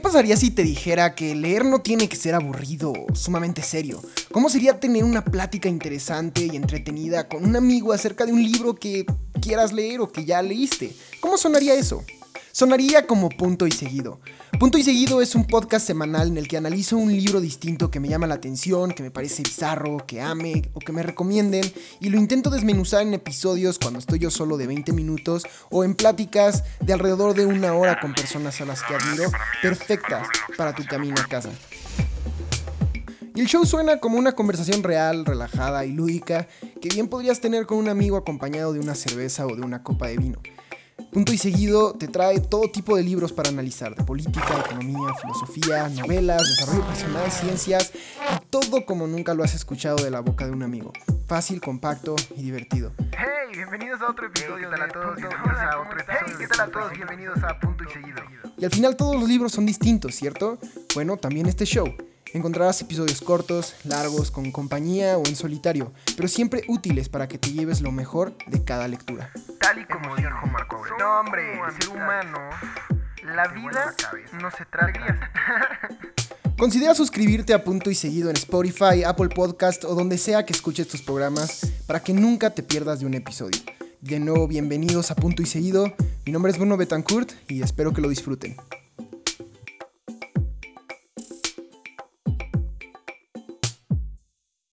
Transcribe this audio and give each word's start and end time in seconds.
pasaría 0.00 0.36
si 0.36 0.50
te 0.50 0.62
dijera 0.62 1.14
que 1.14 1.34
leer 1.34 1.64
no 1.64 1.80
tiene 1.80 2.08
que 2.08 2.16
ser 2.16 2.34
aburrido 2.34 2.92
o 2.92 3.14
sumamente 3.14 3.62
serio? 3.62 4.02
¿Cómo 4.32 4.50
sería 4.50 4.80
tener 4.80 5.04
una 5.04 5.24
plática 5.24 5.68
interesante 5.68 6.46
y 6.46 6.56
entretenida 6.56 7.28
con 7.28 7.44
un 7.44 7.56
amigo 7.56 7.92
acerca 7.92 8.26
de 8.26 8.32
un 8.32 8.42
libro 8.42 8.74
que 8.74 9.06
quieras 9.40 9.72
leer 9.72 10.00
o 10.00 10.12
que 10.12 10.24
ya 10.24 10.42
leíste? 10.42 10.94
¿Cómo 11.20 11.38
sonaría 11.38 11.74
eso? 11.74 12.04
Sonaría 12.52 13.06
como 13.06 13.28
punto 13.28 13.66
y 13.66 13.72
seguido. 13.72 14.20
Punto 14.58 14.76
y 14.76 14.82
seguido 14.82 15.22
es 15.22 15.36
un 15.36 15.44
podcast 15.44 15.86
semanal 15.86 16.26
en 16.26 16.36
el 16.36 16.48
que 16.48 16.56
analizo 16.56 16.96
un 16.96 17.12
libro 17.12 17.40
distinto 17.40 17.92
que 17.92 18.00
me 18.00 18.08
llama 18.08 18.26
la 18.26 18.34
atención, 18.34 18.90
que 18.90 19.04
me 19.04 19.12
parece 19.12 19.44
bizarro, 19.44 19.98
que 20.04 20.20
ame 20.20 20.68
o 20.74 20.80
que 20.80 20.90
me 20.90 21.04
recomienden 21.04 21.64
y 22.00 22.08
lo 22.08 22.18
intento 22.18 22.50
desmenuzar 22.50 23.02
en 23.02 23.14
episodios 23.14 23.78
cuando 23.78 24.00
estoy 24.00 24.18
yo 24.18 24.32
solo 24.32 24.56
de 24.56 24.66
20 24.66 24.92
minutos 24.92 25.44
o 25.70 25.84
en 25.84 25.94
pláticas 25.94 26.64
de 26.80 26.92
alrededor 26.92 27.34
de 27.34 27.46
una 27.46 27.72
hora 27.72 28.00
con 28.00 28.14
personas 28.14 28.60
a 28.60 28.64
las 28.64 28.82
que 28.82 28.96
admiro, 28.96 29.30
perfectas 29.62 30.26
para 30.56 30.74
tu 30.74 30.84
camino 30.84 31.14
a 31.20 31.28
casa. 31.28 31.50
Y 33.36 33.40
el 33.40 33.46
show 33.46 33.64
suena 33.64 34.00
como 34.00 34.18
una 34.18 34.32
conversación 34.32 34.82
real, 34.82 35.24
relajada 35.24 35.84
y 35.84 35.92
lúdica 35.92 36.48
que 36.82 36.88
bien 36.88 37.06
podrías 37.06 37.40
tener 37.40 37.66
con 37.66 37.78
un 37.78 37.88
amigo 37.88 38.16
acompañado 38.16 38.72
de 38.72 38.80
una 38.80 38.96
cerveza 38.96 39.46
o 39.46 39.54
de 39.54 39.62
una 39.62 39.84
copa 39.84 40.08
de 40.08 40.16
vino. 40.16 40.40
Punto 41.12 41.32
y 41.32 41.38
seguido 41.38 41.94
te 41.94 42.06
trae 42.06 42.38
todo 42.38 42.70
tipo 42.70 42.94
de 42.94 43.02
libros 43.02 43.32
para 43.32 43.48
analizar, 43.48 43.94
de 43.94 44.04
política, 44.04 44.62
economía, 44.66 45.14
filosofía, 45.20 45.88
novelas, 45.88 46.42
desarrollo 46.42 46.86
personal, 46.86 47.32
ciencias 47.32 47.92
y 47.94 48.46
todo 48.50 48.84
como 48.84 49.06
nunca 49.06 49.32
lo 49.32 49.42
has 49.42 49.54
escuchado 49.54 50.04
de 50.04 50.10
la 50.10 50.20
boca 50.20 50.44
de 50.44 50.52
un 50.52 50.62
amigo. 50.62 50.92
Fácil, 51.26 51.62
compacto 51.62 52.14
y 52.36 52.42
divertido. 52.42 52.92
Hey, 53.12 53.54
bienvenidos 53.54 54.02
a 54.02 54.10
otro 54.10 54.26
episodio 54.26 54.68
de 54.70 54.76
a 54.76 54.88
todos, 54.88 55.16
bienvenidos 55.16 55.58
a 55.58 55.80
otro 55.80 55.98
episodio. 55.98 56.38
¿qué 56.38 56.46
tal 56.46 56.60
a 56.60 56.70
todos? 56.70 56.92
Bienvenidos 56.92 57.42
a 57.42 57.58
Punto 57.58 57.84
y 57.84 57.92
Seguido. 57.92 58.22
Y 58.58 58.64
al 58.66 58.70
final 58.70 58.96
todos 58.96 59.16
los 59.16 59.28
libros 59.28 59.52
son 59.52 59.64
distintos, 59.64 60.14
¿cierto? 60.14 60.58
Bueno, 60.94 61.16
también 61.16 61.46
este 61.46 61.64
show. 61.64 61.86
Encontrarás 62.34 62.82
episodios 62.82 63.22
cortos, 63.22 63.74
largos, 63.84 64.30
con 64.30 64.52
compañía 64.52 65.16
o 65.16 65.26
en 65.26 65.36
solitario, 65.36 65.90
pero 66.16 66.28
siempre 66.28 66.64
útiles 66.68 67.08
para 67.08 67.28
que 67.28 67.38
te 67.38 67.50
lleves 67.50 67.80
lo 67.80 67.92
mejor 67.92 68.34
de 68.46 68.62
cada 68.62 68.86
lectura. 68.86 69.32
Tal 69.68 69.80
y 69.80 69.84
como 69.84 70.16
dijo 70.16 70.46
Marco 70.46 70.76
Aurelio. 70.76 70.96
No, 70.98 71.20
hombre, 71.20 71.42
el 71.52 71.82
ser 71.82 71.90
humano, 71.90 72.38
la 73.22 73.48
vida 73.48 73.94
no 74.40 74.50
se 74.50 74.64
trata. 74.64 75.30
Considera 76.58 76.94
suscribirte 76.94 77.52
a 77.52 77.62
punto 77.62 77.90
y 77.90 77.94
seguido 77.94 78.30
en 78.30 78.36
Spotify, 78.36 79.04
Apple 79.04 79.28
Podcast 79.28 79.84
o 79.84 79.94
donde 79.94 80.16
sea 80.16 80.46
que 80.46 80.54
escuches 80.54 80.88
tus 80.88 81.02
programas 81.02 81.70
para 81.86 82.00
que 82.00 82.14
nunca 82.14 82.48
te 82.48 82.62
pierdas 82.62 83.00
de 83.00 83.04
un 83.04 83.12
episodio. 83.12 83.60
De 84.00 84.18
nuevo, 84.18 84.48
bienvenidos 84.48 85.10
a 85.10 85.14
punto 85.14 85.42
y 85.42 85.46
seguido. 85.46 85.92
Mi 86.24 86.32
nombre 86.32 86.50
es 86.50 86.56
Bruno 86.56 86.78
Betancourt 86.78 87.30
y 87.46 87.60
espero 87.60 87.92
que 87.92 88.00
lo 88.00 88.08
disfruten. 88.08 88.56